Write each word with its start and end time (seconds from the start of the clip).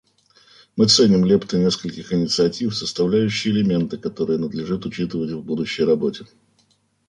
Мы 0.75 0.87
ценим 0.87 1.25
лепты 1.25 1.57
нескольких 1.59 2.11
инициатив, 2.11 2.75
составляющие 2.75 3.53
элементы, 3.53 3.99
которые 3.99 4.39
надлежит 4.39 4.83
учитывать 4.87 5.29
в 5.29 5.43
будущей 5.43 5.83
работе. 5.83 6.25